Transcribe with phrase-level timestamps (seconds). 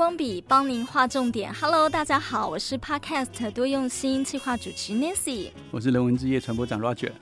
[0.00, 1.52] 光笔帮您画重点。
[1.52, 7.12] Hello，大家好，我是 Podcast 多用心企划主持 Nancy，我是人文之夜传播长 Roger。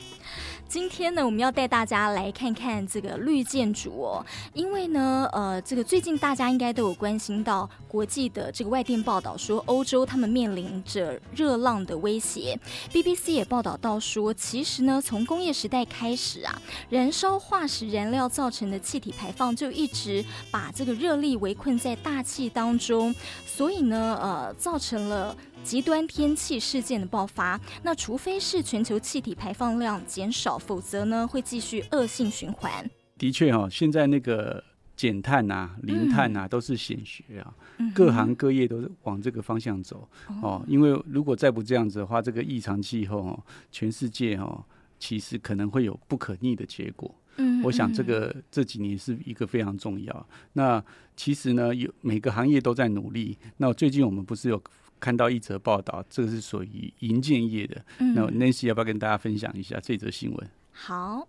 [0.68, 12.60] 今天呢，我们要带大家来看看这个绿建筑哦，因为呢，呃，这个最近大家应该都有关心到国际的这个外电报道说，欧洲他们面临着热浪的威胁。
[12.92, 16.60] BBC 也报道到说，其实呢，从工业时代开始啊，
[16.90, 23.14] 燃烧化石燃料造成的气体排放就一直把这个热力围困在大气当中，
[23.46, 25.34] 所以呢，呃，造成了。
[25.64, 32.88] 极端天气事件的爆发，那除非是全球气体排放量减少，否则呢会继续恶性循环。
[33.18, 34.64] 的确哈、哦，现在那个
[34.96, 40.64] 减碳啊、零碳啊都是显学啊，嗯、各行各业都是往这个方向走、嗯、哦。
[40.66, 44.64] 因为如果再不这样子的话，这个异常气候哦，全世界哦，
[44.98, 47.14] 其实可能会有不可逆的结果。
[47.36, 50.26] 嗯，我想这个这几年是一个非常重要。
[50.54, 50.82] 那
[51.14, 53.36] 其实呢，有每个行业都在努力。
[53.58, 54.62] 那最近我们不是有。
[55.00, 57.84] 看到一则报道，这个是属于银建业的。
[57.98, 60.48] 嗯、那 Nancy 要不要跟大家分享一下这则新闻？
[60.72, 61.26] 好，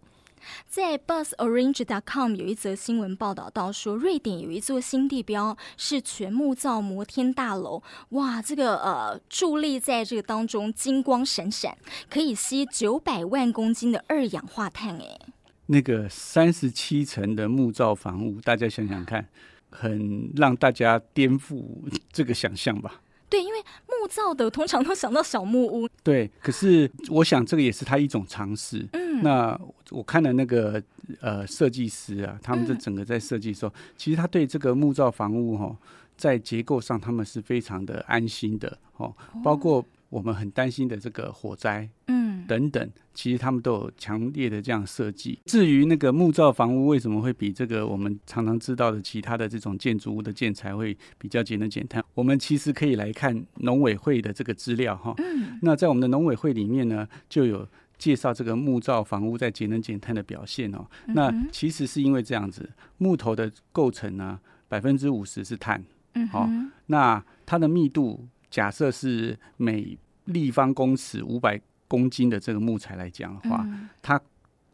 [0.67, 7.81] 在 BuzzOrange.com 有一则新闻报道到说，瑞典有一座新地标是全木造摩天大楼。
[8.09, 11.78] 哇，这个呃伫立在这个当中，金光闪闪，
[12.09, 14.97] 可以吸九百万公斤的二氧化碳。
[14.97, 15.20] 诶，
[15.66, 19.28] 那个三十七层的木造房屋，大家想想看，
[19.70, 23.02] 很让大家颠覆这个想象吧。
[23.30, 25.88] 对，因为木造的通常都想到小木屋。
[26.03, 28.85] 对，可是我想这个也是他一种尝试。
[28.94, 29.59] 嗯，那
[29.91, 30.81] 我看了那个
[31.22, 35.77] 呃设计师啊，他们这整个在设计的时候，嗯、其实他对这个木造房屋哈、哦，
[36.17, 39.13] 在结构上他们是非常的安心的哦，
[39.44, 39.85] 包括。
[40.09, 42.19] 我们很担心的这个火灾，嗯，
[42.50, 45.38] 等等，其实他们都有强烈的这样设计。
[45.46, 55.14] 至于那个木造房屋为什么会比这个我们常常知道的其他的这种建筑物的建材会比较节能减碳，我们其实可以来看农委会的这个资料哈。
[55.20, 57.68] 嗯，那在我们的农委会里面呢，就有
[58.00, 60.88] 介绍这个木造房屋在节能减碳的表现哦。
[61.10, 62.68] 那其实是因为这样子，
[62.98, 65.84] 木头的构成呢，百分之五十是碳，
[66.16, 66.50] 嗯，好，
[66.88, 68.28] 那它的密度。
[68.52, 69.96] 假设是每
[70.26, 74.22] 立方公尺五百公斤的这个木材来讲的话，嗯、它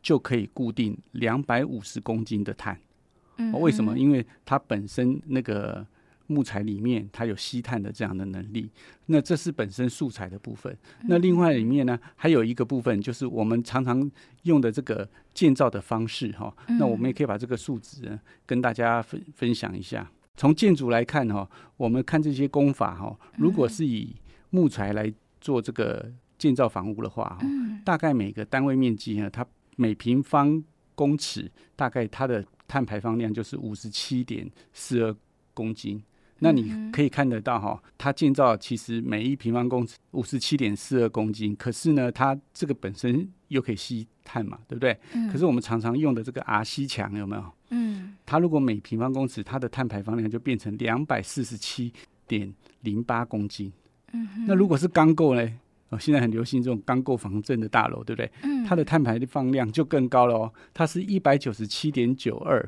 [0.04, 2.80] 就可以固定两百五十公斤的碳。
[3.38, 3.98] 嗯、为什么？
[3.98, 5.84] 因为它本身那个
[6.28, 8.70] 木材里面它有吸碳的这样的能力。
[9.08, 10.76] 那这是本身素材的部分。
[11.08, 14.10] 那另外里面呢，还有一个部分就是我们常常
[14.44, 16.56] 用的这个建造的方式哈。
[16.80, 20.10] 那我们也可以把这个数值呢跟大家分分享一下。
[20.38, 24.14] 从建筑来看哈，我们看这些工法哈，如果是以
[24.50, 27.38] 木材来做这个建造房屋的话，
[27.84, 30.64] 大概每个单位面积呢，它每平方
[30.94, 35.16] 公尺大概它的碳排放量就是五十七点四二
[35.54, 36.02] 公斤。
[36.40, 45.00] 那你可以看得到哈，它建造其实每一平方公尺五十七点四二公斤，可是呢，它这个本身又可以吸碳嘛，对不对？
[45.32, 47.52] 可是我们常常用的这个 RC 墙有没有？
[47.70, 51.94] 嗯，它如果每平方公尺它的碳排放量就变成两百四十七
[52.28, 53.72] 点零八公斤。
[54.12, 55.50] 嗯，那如果是钢构呢？
[55.90, 58.32] 哦，现在很流行这种钢构防震的大楼，对不对？
[58.44, 62.68] 嗯，它的碳排放量就更高了哦，它是一百九十七点九二。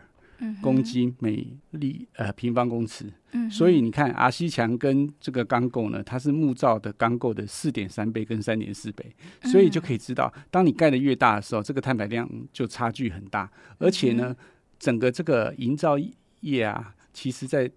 [0.61, 9.03] 公斤每立呃平方公尺，嗯、所以你看阿西墙跟这个钢构呢，它是木造的钢构的四点三倍跟三点四倍，
[9.45, 14.35] 所以就可以知道，当你盖的越大的时候，这个碳排量就差距很大，而且呢，
[14.77, 15.97] 整个这个营造
[16.41, 17.72] 业啊，其实在。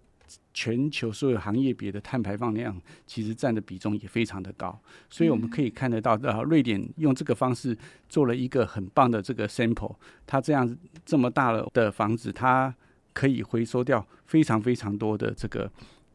[0.52, 7.76] 全球所有行业别的碳排放量，其实占的比重也非常的高，所以我们可以看得到，呃，瑞典用这个方式
[8.08, 9.94] 做了一个很棒的这个 sample，
[10.26, 12.74] 它这样这么大了的房子，它
[13.12, 15.70] 可以回收掉非常非常多的这个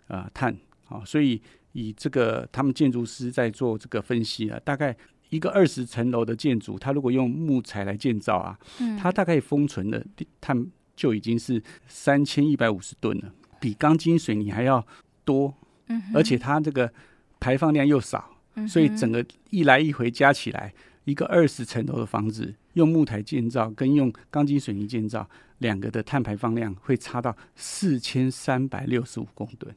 [0.08, 0.56] 呃碳，
[0.88, 1.42] 啊，所以
[1.74, 4.96] 以这个他们建筑师在做这个分析啊，大概
[5.30, 8.58] 一个二十层楼的建筑，它如果用木材来建造啊，
[9.00, 10.06] 它大概封存的
[10.40, 10.66] 碳
[10.96, 13.34] 就已经是三千一百五十吨了。
[13.60, 14.86] 比钢筋水泥还要
[15.24, 15.54] 多，
[16.14, 16.92] 而且它这个
[17.40, 18.38] 排放量又少，
[18.68, 20.74] 所以整个一来一回加起来，
[21.04, 25.30] 一个二十层楼的房子用木材建造跟用钢筋水泥建造，
[25.60, 29.76] 两个的碳排放量会差到四千三百六十五公吨。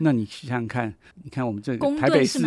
[0.00, 0.92] 那你想想看，
[1.22, 2.40] 你看我们这个台北市，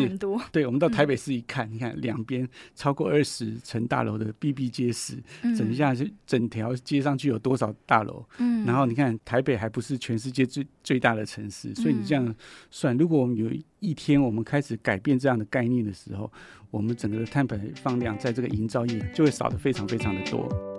[0.51, 2.45] 对，我们到台北市一看，嗯、你看两边
[2.75, 8.25] 超过二十层大楼的比比皆是，嗯、整下是整条街上去有多少大楼？
[8.39, 12.35] 嗯，然后你看台北还不是全世界最最大的城市，所以你这样
[12.69, 13.49] 算，如果我们有
[13.79, 16.29] 一天我们开始改变这样的概念的时候，
[16.69, 20.76] 我们整个的碳排放量在这个营造业就会少的非常非常的多。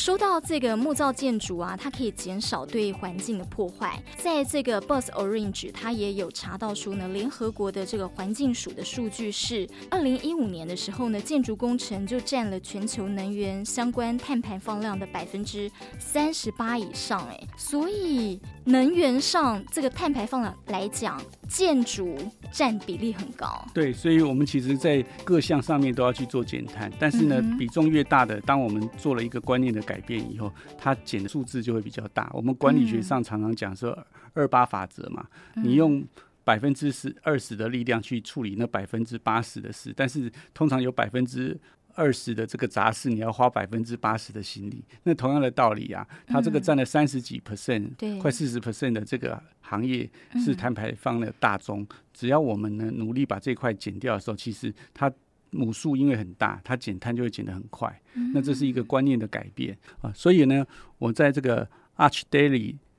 [0.00, 4.02] 说到这个木造建筑啊，它可以减少对环境的破坏。
[4.16, 17.20] 在这个 Bus Orange，它也有查到说呢，联合国的这个环境署的数据是，二零一五年的时候呢，建筑工程就占了全球能源相关碳排放量的百分之三十八以上。
[17.28, 22.16] 哎，所以能源上这个碳排放量来讲，建筑
[22.52, 23.66] 占比例很高。
[23.72, 32.30] 对，所以我们其实在各项上面都要去做减碳，但是呢，嗯、比重越大的，当我们做了一个观念的改变以后，它减的数字就会比较大。
[32.32, 33.96] 我们管理学上常常讲说
[34.34, 35.26] 二八法则嘛，
[35.56, 36.04] 嗯、你用
[36.42, 41.58] 百分之十二十的力量去处理那百分之八十的事，但是通常有百分之
[41.94, 44.84] 二十的这个杂事，你要花百分之八十的心力。
[45.04, 50.08] 那同样的道理啊，它这个占了三十几 percent，对，快四十 percent 的这个行业
[50.44, 51.86] 是碳排放的大宗。
[52.12, 55.12] 只要我们呢努力把这块减掉的时候，其实它。
[55.52, 58.00] 母数因为很大，它减碳就会减得很快。
[58.32, 60.64] 那这是一个观念的改变啊，所以呢，
[60.96, 61.68] 我在这个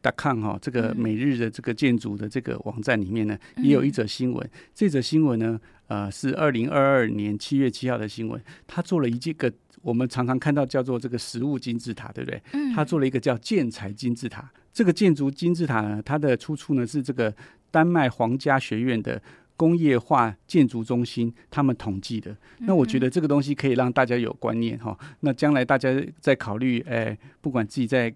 [0.02, 4.50] archdaily.com 哈，这个每日的这个建筑的这个网站里面呢，也有一则新闻。
[4.74, 8.42] 这则新闻呢，呃，是二零二二年七月七号的新闻。
[8.68, 9.52] 他做了一这个
[9.82, 12.42] 我们常常看到叫做这个实物金字塔，对不对？
[12.74, 14.52] 他做了一个叫建材金字塔。
[14.74, 17.34] 这个建筑金字塔呢，它的出处呢是这个
[17.70, 19.22] 丹麦皇家学院的。
[19.58, 24.98] 工业化建筑中心他们统计的，那我觉得这个东西可以让大家有观念哈。
[25.20, 25.88] 那将来大家
[26.20, 28.12] 在考虑，哎，不管自己在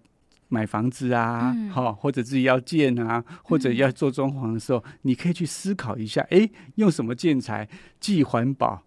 [0.47, 7.67] 买房子啊，好，或者自己要建啊，或者要做装潢的时候，你可以去思考一下，哎，用什么建材
[7.99, 8.83] 既环保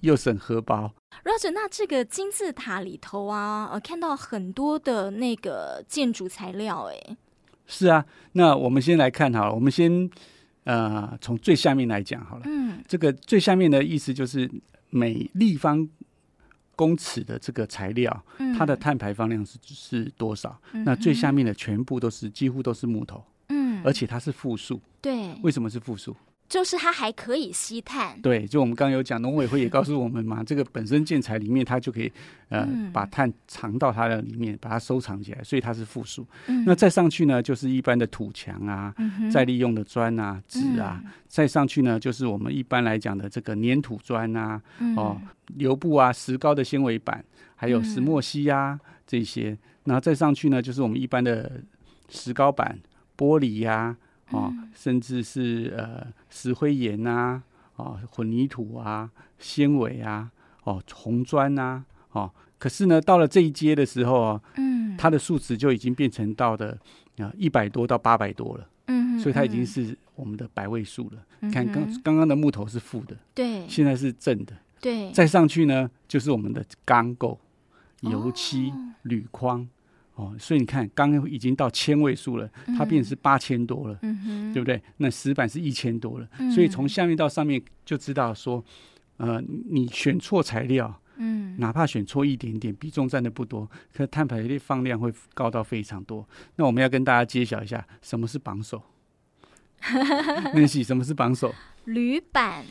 [0.00, 0.92] 又省荷包。
[1.24, 7.16] Roger，那这个金字塔里头啊，呃，看到很多的那个建筑材料，哎，
[7.66, 8.04] 是啊。
[8.32, 10.10] 那我们先来看好了，我们先。
[10.64, 14.50] 呃，从最下面来讲好了，嗯，这个最下面的意思就是
[14.90, 15.88] 每立方
[16.78, 18.24] 公尺的这个材料，
[18.56, 20.56] 它的碳排放量是是多少？
[20.84, 26.14] 那最下面的全部都是几乎都是木头，嗯，而且它是负数，对，为什么是负数？
[26.48, 32.10] 就是它还可以吸碳，对，就我们刚刚有讲，农委会也告诉我们嘛， 这个本身建材里面它就可以
[32.48, 36.26] 呃、嗯、把碳藏到它的里面，把它收藏起来，所以它是负数。
[36.46, 45.20] 嗯、那再上去呢，就是一般的土墙啊，嗯、再利用的砖啊、纸啊，嗯、再上去呢，就是我们一般来讲的这个粘土砖啊，嗯、哦，
[45.58, 47.22] 油布啊，石膏的纤维板，
[47.56, 49.54] 还有石墨烯啊、嗯、这些，
[49.84, 51.60] 然后再上去呢，就是我们一般的
[52.08, 52.78] 石膏板、
[53.18, 53.96] 玻璃呀、啊。
[54.30, 57.42] 哦，甚至是呃石灰岩呐，啊、
[57.76, 60.30] 哦，混凝土啊，纤维啊，
[60.64, 66.76] 哦，红砖呐，哦，可是呢，到了这一阶的时候啊，嗯，它的数值就已经变成到的
[67.18, 71.24] 啊一百多到八百多了，嗯，所以它已经是我们的百位数了。
[71.40, 77.38] 嗯、看刚刚刚的木头是负的，对，现在是正的，对，再上去呢就是我们的钢构、
[78.00, 79.66] 油漆、哦、铝框。
[80.18, 84.82] 哦，所以你看，刚刚已经到千位数了，它变成是八千多了，嗯、对不对？
[84.96, 88.64] 那石板是一千多了，嗯、所以从下面到上面就知道说，
[89.18, 96.28] 呃，你选错材料，嗯，哪怕选错一点点，比重占的不多，可碳排放量会高到非常多。
[96.56, 98.82] 那我们要跟大家揭晓一下，什么是榜首？
[100.52, 101.54] Nancy，什么是榜首？
[101.84, 102.64] 铝板。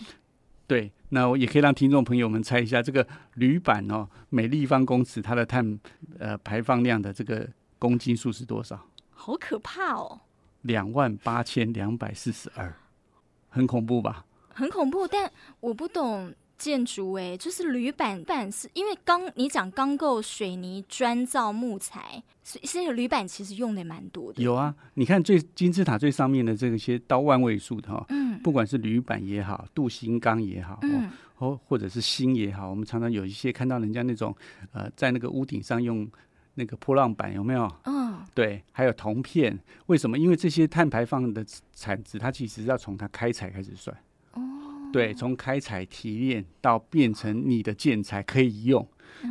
[0.68, 5.80] 对，那我也可以让听众朋友们猜一下，这个铝板哦，每立方公尺它的碳
[6.20, 7.48] 呃排放量的这个
[7.80, 8.80] 公斤数是多少？
[9.12, 10.20] 好可怕哦！
[10.64, 12.76] 两万八千两百四十二，
[13.50, 14.26] 很恐怖吧？
[14.50, 15.32] 很恐怖，但
[15.62, 16.34] 我不懂。
[16.58, 24.42] 建筑哎，就是铝板板是因为钢，你讲钢构、水泥、砖造、木材，所以现在铝板其实用的也蛮多的。
[24.42, 34.36] 有啊，你看最金字塔最上面的这些到万位数的哈，嗯，不管是铝板也好，镀锌钢也好，嗯，或或者是锌也好，我们常常有一些看到人家那种
[34.72, 36.10] 呃，在那个屋顶上用
[36.56, 37.72] 那个波浪板有没有？
[37.86, 40.18] 嗯，对，还有铜片，为什么？
[40.18, 43.96] 因为这些碳排放的产值，它其实要从它开采开始算。
[44.92, 48.88] 对，从开采提炼到变成你的建材可以用，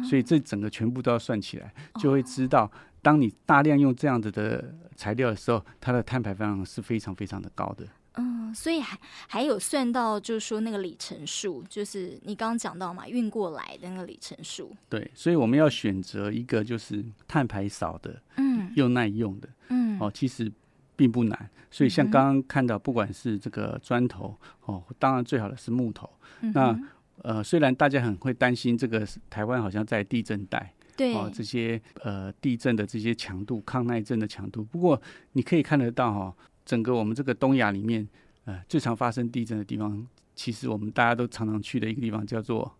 [0.08, 2.70] 所以这整个全部都要算起来，就会知道，
[3.02, 7.86] 当你大量用这样子的材料的时候，它的碳排放量是非常非常的高的。
[8.18, 8.98] 嗯，所以还
[9.28, 14.74] 还有算到，就是说那个里程数，就是你刚刚讲到嘛，运过来的那个里程数。
[14.88, 20.52] 对，所以我们要选择一个就是碳排少的，嗯，又耐用的，嗯，哦，其实。
[20.96, 24.34] 并不难，所以像刚刚看到，不管是这个砖头
[24.64, 26.08] 哦，当然最好的是木头。
[26.40, 26.80] 嗯、那
[27.22, 35.00] 呃，虽然大家很会担心这个台湾好像在地震带，对哦，这些呃地震的这些强度、抗耐震的强度，不过
[35.32, 36.34] 你可以看得到哈、哦，
[36.64, 38.08] 整个我们这个东亚里面，
[38.44, 42.76] 呃，最常发生地震的地方，其实我们大家都常常去的一个地方叫做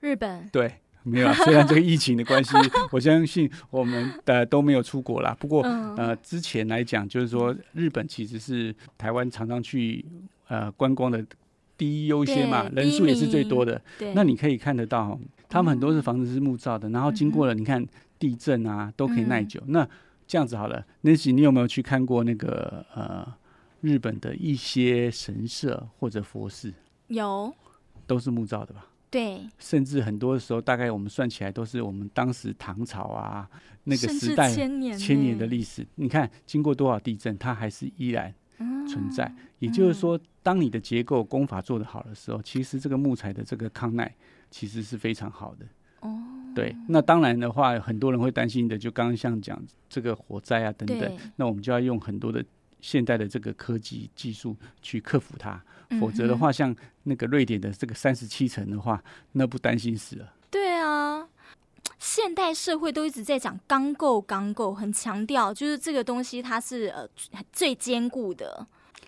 [0.00, 0.48] 日本。
[0.50, 0.74] 对。
[1.08, 2.52] 没有，虽然这个疫情的关系，
[2.90, 5.36] 我相信我们的都没有出国啦。
[5.38, 5.62] 不过，
[5.96, 10.04] 呃，之前来讲，就是说日本其实是台湾常常去
[10.48, 11.24] 呃观光的
[11.76, 13.80] 第一优先嘛，人数也是最多的。
[14.14, 17.86] 那你可以看得到，他们很多是房子是木造的，然后经过了你看
[18.18, 19.62] 地震啊都可以耐久。
[19.68, 19.88] 那
[20.26, 23.26] 这样子好了，Nancy，你有没有去看过那个呃
[23.80, 26.74] 日本的一些神社或者佛寺？
[27.06, 27.54] 有，
[28.06, 28.86] 都是木造的吧？
[29.10, 33.48] 对，甚至很多的时候，大概我们算起来都是我们当时唐朝啊
[33.84, 35.86] 那个时代千年千年的历史。
[35.94, 38.34] 你看，经过多少地震，它还是依然
[38.86, 39.24] 存在。
[39.24, 44.14] 嗯、也就是说，当你的结构工法做得好的时候，其实这个木材的这个抗耐
[44.50, 45.66] 其实是非常好的。
[46.00, 46.22] 哦，
[46.54, 46.76] 对。
[46.88, 52.44] 那当然的话，很多人会担心的，就刚刚像讲这个火灾啊等等，那我们就要用很多的
[52.80, 55.62] 现代的这个科技技术去克服它。
[55.98, 60.34] 否则的话，像那个瑞典的这个三十七层的话，那不担心死了。
[60.50, 61.26] 对啊，
[61.98, 67.08] 现代社会都一直在讲钢构，钢构很强调，就是这个东西它是呃
[67.50, 68.66] 最坚固的。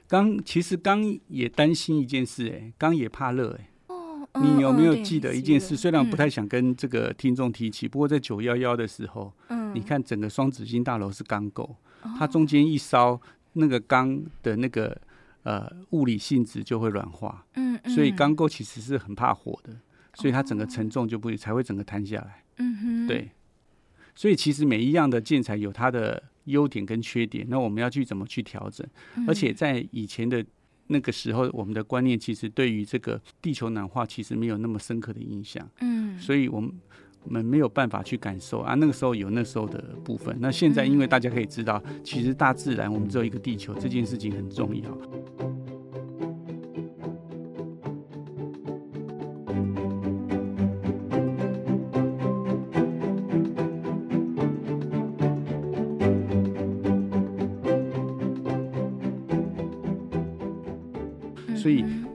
[0.09, 3.71] 钢其实钢也担心一件事，哎，钢也怕热，哎。
[3.89, 4.27] 哦。
[4.41, 5.77] 你有没有记得一件事？
[5.77, 11.77] 虽然我不太想跟这个听众提起，不过在九幺幺的时候，嗯，你看整个双子星大楼是钢构，
[12.19, 13.21] 它中间一烧，
[13.55, 15.01] 那个钢的那个。
[15.43, 19.75] 呃，物理性质就会软化，嗯，嗯，所以钢构其实是很怕火的，
[20.13, 23.31] 所以它整个承重就不会才会整个塌下来，嗯哼，对，
[24.15, 28.87] 所以其实每一样的建材有它的优点跟缺点，那我们要去怎么去调整？
[29.27, 30.45] 而且在以前的
[30.89, 36.71] 那个时候，我们的观念其实对于这个地球暖化其实没有那么深刻的印象，嗯，所以我们。
[37.25, 40.37] 我们没有办法去感受啊，那个时候有那时候的部分。
[40.41, 44.91] 那现在，因为大家可以知道，其实大自然我们只有一个地球，这件事情很重要。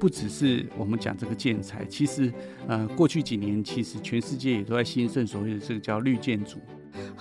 [0.06, 2.32] 不只是我们讲这个建材，其实
[2.68, 6.60] 呃，过去几年其实全世界也都在兴盛所谓的这个叫绿建筑。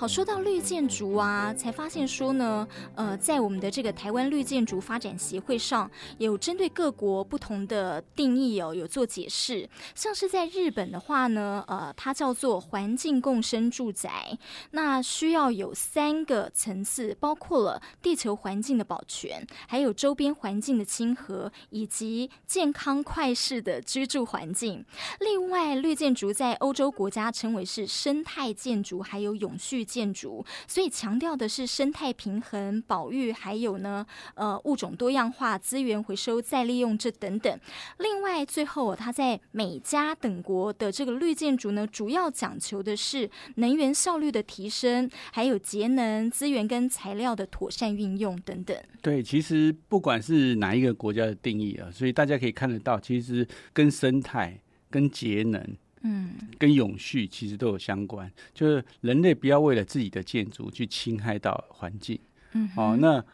[0.06, 9.68] 说到绿建筑啊，才发现说呢，呃，在我们的这个台湾绿建筑发展协会上有针对各国不同的定义哦，有做解释。
[9.94, 14.36] 像是在日本的话呢，呃，它叫做环境共生住宅，
[14.72, 24.84] 那需要有三个层次，包括了地球环境的保全，还有周边环境的亲和，以及健康快适的居住环境。
[25.20, 29.84] 另外，绿建筑在欧洲国家称为是生态建筑，还有永续。
[29.94, 37.60] 建筑，所以强调的是生态平衡、保育，还有呢，呃，物种多样化、资源回收再利用这等等。
[37.98, 48.76] 另外，最后它在美加等国的这个绿建筑呢，主要讲求的是能源效率的提升，还有节能、资源跟材料的妥善运用等等。
[49.00, 54.58] 对，其实不管是哪一个国家的定义啊，所以大家可以看得到，其实跟生态、
[54.90, 55.76] 跟节能。
[56.06, 62.18] 嗯，跟永续其实都有相关，就是人类不要为了自己的建筑去侵害到环境。
[62.52, 63.24] 嗯，哦，那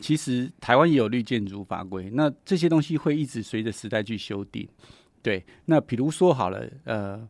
[0.00, 4.66] 其实台湾也有绿建筑法规，那这些东西会一直随着时代去修订。
[5.20, 7.28] 对，那比如说好了，呃，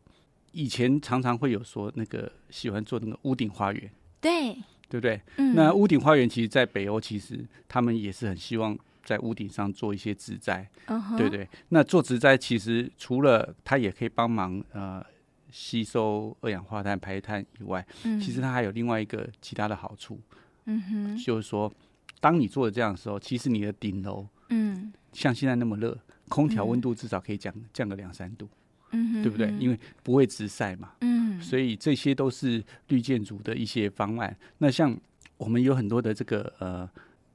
[0.53, 3.91] 以前常常会有说那个喜欢做那个屋顶花园，
[4.21, 4.53] 对，
[4.89, 5.21] 对不对？
[5.39, 8.79] 嗯，那屋顶花园其实，在北欧其实他们也是很希望。
[9.05, 11.17] 在屋顶上做一些植栽，uh huh.
[11.17, 11.49] 对对。
[11.71, 15.05] 那做植栽其实除了它也可以帮忙呃
[15.51, 20.21] 吸收二氧化碳排碳以外，嗯、其实它还有另外一个其他的好处，
[20.67, 21.73] 嗯哼，就是说
[22.21, 28.49] 当你做的这样的时候，其实你的顶楼，嗯，像现在那么热，空调温度至少可以降降个两三度，
[28.93, 29.51] 嗯哼，对不对？
[29.59, 34.37] 因为不会直晒嘛，嗯，所以这些都是绿建筑的一些方案。
[34.59, 34.97] 那像
[35.37, 36.89] 我们有很多的这个呃。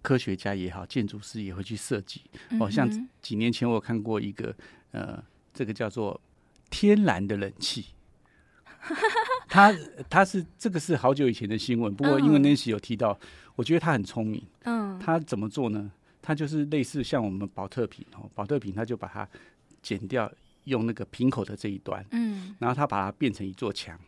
[0.05, 2.21] 科学家也好，建筑师也会去设计。
[2.59, 2.87] 哦，像
[3.23, 4.55] 几年前我有看过一个，
[4.91, 5.21] 呃，
[5.51, 6.21] 这个叫做
[6.69, 7.87] 天然的冷气。
[9.49, 9.73] 他
[10.07, 13.17] 他是这个是好久以前的新闻，不过因为 Nancy 有提到，
[13.55, 14.45] 我觉得他很聪明。
[14.65, 15.91] 嗯，他怎么做呢？
[16.21, 19.27] 他就是类似像我们保特瓶哦，保特瓶他就把它
[19.81, 20.31] 剪掉，
[20.65, 23.99] 用那个瓶口的这一端，嗯，然后他把它变成一座墙。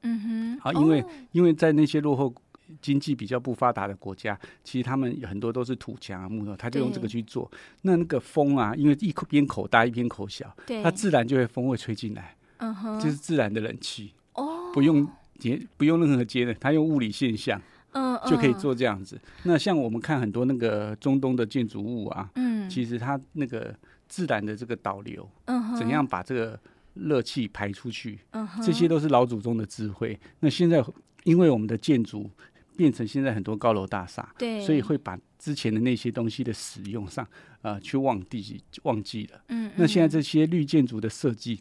[0.00, 2.34] 嗯哼，好，因为因为在那些落后。
[2.82, 7.50] 经济比较不发达的国家，其实他们很多都是土墙啊、木头，他就用这个去做。
[7.82, 10.82] 那那个风啊，因为一边口大一边口小，对。
[10.82, 15.08] 它自然就会风会吹进来，嗯哼，就是自然的冷气哦，不用
[15.38, 17.60] 节，不用任何接的，它用物理现象，
[17.92, 19.16] 嗯，就可以做这样子。
[19.16, 23.74] 嗯、那像我们看很多那个中东的建筑物啊，嗯，其实它那个
[24.08, 26.58] 自然的这个导流，嗯哼，怎样把这个
[26.94, 30.18] 热气排出去，嗯哼，这些都是老祖宗的智慧。
[30.40, 30.84] 那现在
[31.24, 32.30] 因为我们的建筑
[32.76, 37.26] 变成现在很多高楼大厦，对，所以会把之前的那些东西的使用上，
[37.62, 39.40] 呃，去忘记忘记了。
[39.48, 41.60] 嗯，嗯，那现在这些绿建筑的设计，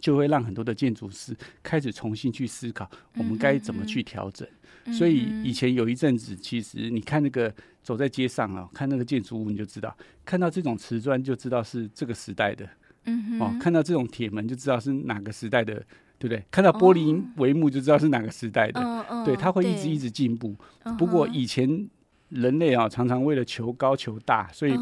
[0.00, 4.48] 就会让很多的建筑师开始重新去思考，我们该怎么去调整。
[4.84, 12.68] 嗯、所以以前有一阵子，其实你看那个走在街上啊，看那个建筑物，你就知道，看到这种瓷砖就知道是这个时代的。
[13.04, 15.82] 嗯哦，看到这种铁门就知道是哪个时代的，
[16.18, 16.44] 对不对？
[16.50, 18.80] 看到玻璃帷幕就知道是哪个时代的。
[18.80, 20.54] 哦、对，它会一直一直进步。
[20.98, 21.88] 不过以前
[22.30, 24.74] 人类啊，常常为了求高求大，所以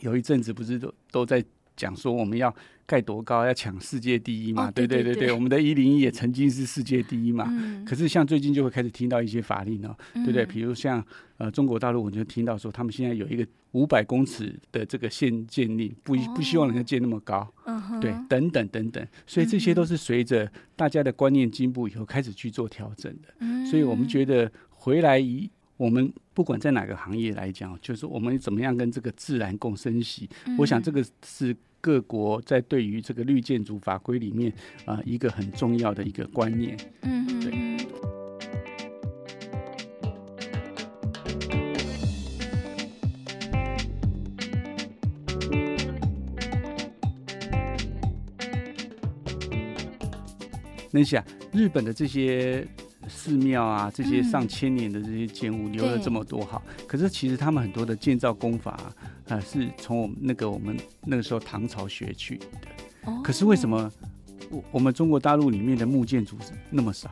[0.00, 1.44] 有一阵子不是都都在
[1.76, 2.54] 讲说我们要。
[2.86, 4.70] 盖多高要抢世界第一嘛？
[4.70, 7.50] 对对对对，我们的一零一也曾经是世界第一嘛。
[7.86, 10.44] 可是像最近就会开始听到一些法令哦，对不对？
[10.44, 11.02] 比如像
[11.38, 17.46] 呃中国大陆，我就听到说他们现在有一个五百公尺的这个限建立，不不希望人家建那么高。
[18.00, 23.66] 对，等等等等，所以这些都是随着大家的观念进步以后开始去做调整的。
[23.70, 30.28] 所以我们觉得回来以我们不管在哪个行业来讲，就是我们怎么样跟这个自然共生息。
[30.58, 31.54] 我想这个是。
[31.84, 34.50] 各国在对于这个绿建筑法规里面
[34.86, 36.74] 啊、呃，一个很重要的一个观念。
[37.02, 38.23] 嗯，对。
[50.94, 51.22] 那想
[51.52, 52.66] 日本的这些。
[53.06, 58.94] 寺庙啊，这些上千年的这些建物留了这么多好，嗯、可是其实他们很多的建造功法啊，
[59.26, 60.74] 呃、是从我们那个我们
[61.04, 62.46] 那个时候唐朝学去的。
[63.04, 63.92] 哦、可是为什么
[64.48, 66.38] 我我们中国大陆里面的木建筑
[66.70, 67.10] 那么少？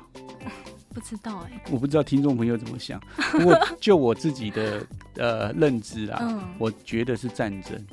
[0.94, 2.98] 不知道哎、欸，我不知道听众朋友怎么想。
[3.32, 7.86] 不过 就我自己的呃认知啊，嗯、我觉得是战争。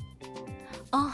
[0.94, 1.12] 哦，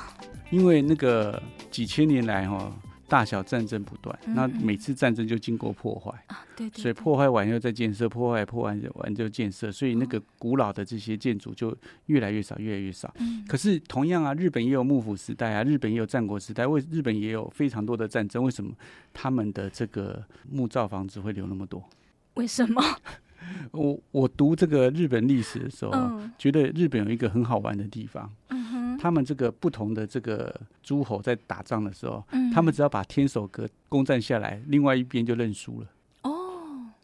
[0.52, 2.72] 因为那个几千年来哈、哦。
[3.08, 11.76] 大小战争不断，那每次战争就经过破坏，啊，对，所以破坏完又再建设，破坏破完完就建设，所以那个古老的这些建筑就
[12.08, 13.14] 越来越少，越来越少。
[13.48, 18.74] 可是同样啊，日本也有幕府时代啊，日本也有战国时代，为日本也有非常多的战争，为什么
[19.14, 21.88] 他们的这个木造房子会留那么多？
[22.34, 22.82] 为什么？
[23.72, 28.34] 我我读这个日本历史的时候，觉得日本有一个很好玩的地方。
[29.00, 30.54] 他们这个不同的这个
[30.84, 35.88] 诸侯在打仗的时候，嗯、他们只要把天守阁攻占下来，另外一边就认输了。
[36.24, 36.32] 哦。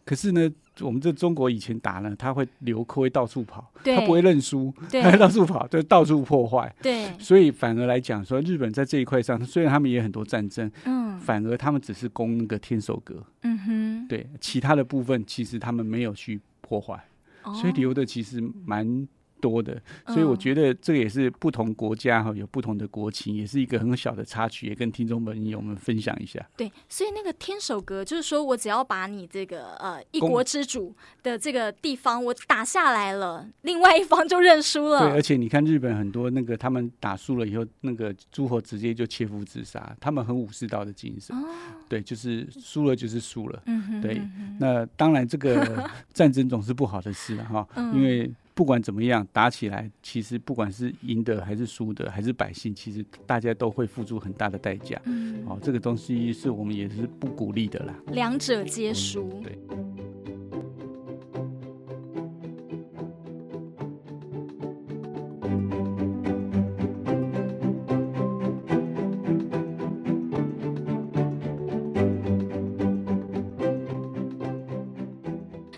[0.04, 0.50] 可是呢，
[0.80, 6.74] 我们这中国以前打呢，他会流寇，会到处跑，他不会认输，他会到处跑，就到处破坏。
[6.82, 7.12] 对。
[7.18, 13.24] 所以反而来讲说，日本在这一块上，虽然他们也很多战争，嗯，反而他们只是攻那个天守阁。
[13.42, 14.08] 嗯哼。
[14.08, 17.04] 对，其他的部分其实他们没有去破坏，
[17.44, 19.06] 哦、所以留的其实蛮。
[19.42, 19.76] 多的，
[20.06, 26.40] 所以我觉得这个也是不同国家哈有不同的国情，也是一个很小的插曲，也跟听众朋友们分享一下。
[26.56, 35.00] 对，所以那个天守阁就是说我只要把你这个呃一国之主的这个地方我打下来了，另外一方就认输了。
[35.00, 41.36] 对，而且你看日本很多那个他们打输了以后，那个诸侯直接就切腹自杀，他们很武士道的精神。
[41.36, 41.48] 哦、
[41.88, 43.60] 对，就是输了就是输了。
[43.66, 44.22] 嗯哼，对，
[44.60, 48.30] 那当然这个 战争总是不好的事哈，因为。
[48.54, 55.00] 不管怎么样，打起来，其实不管是赢的还是输的，还是百姓，其实大家都会付出很大的代价。
[55.06, 57.94] 嗯，哦，这个东西是我们也是不鼓励的啦。
[58.08, 59.30] 两者皆输。
[59.32, 59.58] 嗯，对。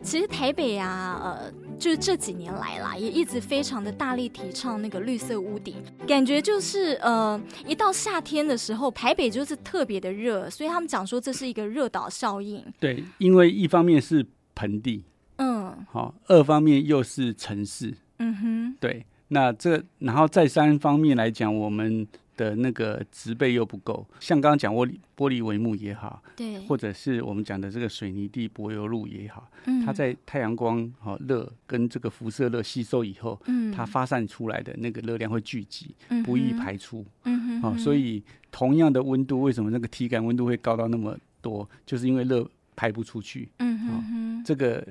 [0.02, 1.53] 其实台北啊，呃。
[1.84, 5.74] 就是这几年来啦，也一直非常的大力提倡那个绿色屋顶，
[6.06, 12.64] 感觉就是呃，一到夏天的时候，台北就是特别的热，所以他们讲说这是一个热岛效应。
[12.80, 15.04] 对，因为一方面是盆地，
[15.36, 22.08] 嗯，好，二方面又是城市，嗯哼，对，那这然后再三方面来讲，我们。
[22.36, 35.94] 的那个植被又不够，像刚刚讲玻璃玻璃帷幕也好，对，或者是我们讲的这个水泥地柏油路也好，嗯，它在太阳光好热跟这个辐射热吸收以后，嗯，它发散出来的那个热量会聚集，
[36.24, 41.68] 不易排出，嗯哼，所以同样的温度，为什么那个体感温度会高到那么多？
[41.86, 44.86] 就是因为热排不出去，嗯哼，这个。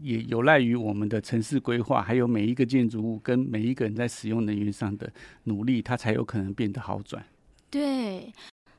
[0.00, 5.12] 也有赖于我们的城市规划，还有每一个建筑物跟每一个人在使用能源上的
[5.44, 7.24] 努力，它才有可能变得好转。
[7.70, 8.32] 对，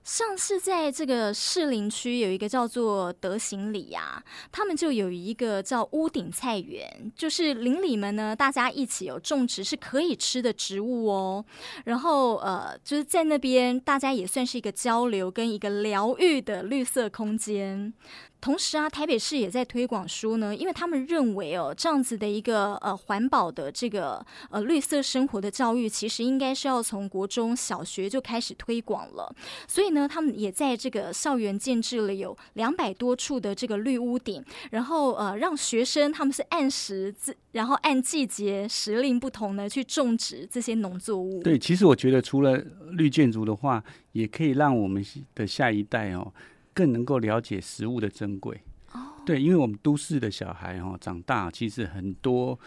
[0.03, 11.45] 上次在这个士林区有一个叫做德行里呀，他们就有一个叫屋顶菜园，就是邻里们呢大家一起有种植是可以吃的植物哦。
[11.85, 17.93] 然后呃，就是在那边大家也算是一个交流跟一个疗愈的绿色空间。
[18.41, 29.35] 同时啊，台北市也在推广说呢，因为他们认为哦，这样子的一个呃环保的这个呃绿色生活的教育，其实应该是要从国中小学就开始推广了。
[29.67, 41.43] 所以呢，他们也在这个校园建置了有两百多处的这个绿屋顶，然后呃让学生他们是按时自，然后按季节时令不同的去种植这些农作物。
[41.43, 42.57] 对，其实我觉得除了
[42.91, 46.31] 绿建筑的话，也可以让我们的下一代哦。
[46.79, 48.57] 更能够了解食物的珍贵。
[48.93, 52.57] 哦，对，因为我们都市的小孩哦，长大其实很多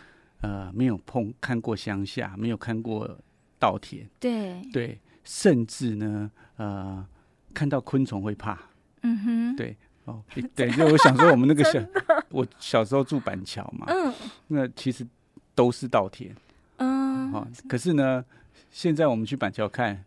[0.43, 3.19] 呃没有碰看过乡下，没有看过
[3.59, 4.61] 稻田，对。
[4.71, 7.03] 对，甚至呢呃
[7.55, 8.61] 看到昆虫会怕，
[9.01, 10.23] 嗯哼，对哦，
[10.55, 11.83] 对，就我想说我们那个小
[12.29, 14.13] 我小时候住板桥嘛，嗯，
[14.49, 15.07] 那其实
[15.55, 16.37] 都是稻田，
[16.77, 18.23] 嗯，哦，可是呢，
[18.71, 20.05] 现在我们去板桥看，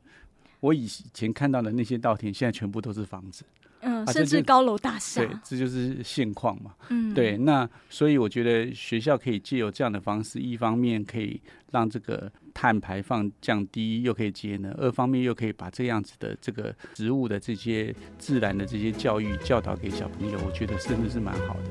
[0.60, 3.44] 我以前看到的那些稻田，现在全部都是房子。
[3.88, 6.74] 嗯，甚至高楼大厦，对，这就是现况嘛。
[6.90, 11.40] 嗯，对，那所以我觉得学校可以借由这样的方式，一方面可以
[11.72, 21.70] 让这个碳排放降低，又可以节能；二方面又可以把这样子的这个植物的这些自然的这些教育教导给小朋友，我觉得真的是蛮好的。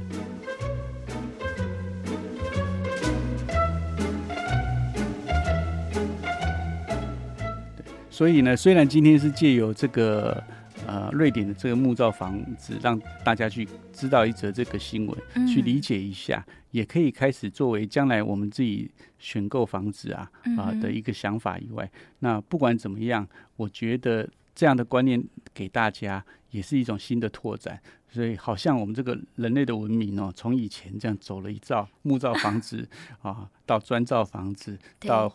[7.76, 10.40] 对，所以呢，虽然今天是借由这个。
[10.86, 27.80] 呃，瑞典的这个木造房子，让大家去知道一则这个新闻，嗯、去理解一下，也可以开始作为将来我们自己选购房子啊啊、呃、的一个想法以外，嗯、那不管怎么样，我觉得这样的观念给大家也是一种新的拓展。
[28.08, 32.88] 所以，好像我们这个人类的文明哦，从以前这样走了一造木造房子
[33.22, 35.34] 啊，到砖造房子，到。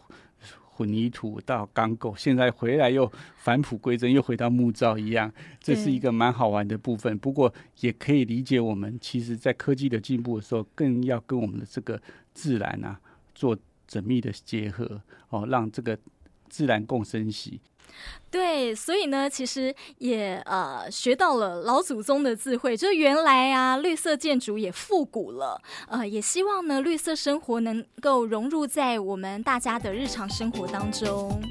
[0.79, 7.17] 混凝土到钢构，现在回来又返璞归真，又回到木造一样，这是一个蛮好玩的部分。
[7.17, 12.01] 不过也可以理解，我们其实在科技的进步的时候，更要跟我们的这个
[12.33, 12.97] 自然啊
[13.35, 13.57] 做
[13.89, 15.99] 缜密的结合哦，让这个
[16.47, 17.59] 自然共生息。
[18.31, 25.59] 对，所以呢，其实也呃学到了老祖宗的智慧，就是原来啊，绿色建筑也复古了。
[25.87, 31.41] 呃，也希望呢，绿色生活能够融入在我们大家的日常生活当中。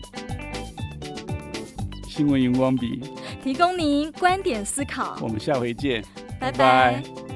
[2.08, 3.00] 新闻荧光笔
[3.42, 6.02] 提供您观点思考，我们下回见，
[6.40, 6.52] 拜拜。
[6.52, 7.27] 拜拜。